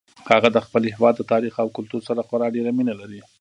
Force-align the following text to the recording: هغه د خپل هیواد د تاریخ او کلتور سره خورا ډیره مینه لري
هغه 0.31 0.49
د 0.51 0.57
خپل 0.65 0.81
هیواد 0.95 1.13
د 1.17 1.23
تاریخ 1.31 1.53
او 1.63 1.67
کلتور 1.77 2.01
سره 2.09 2.21
خورا 2.27 2.47
ډیره 2.55 2.71
مینه 2.77 2.93
لري 3.01 3.21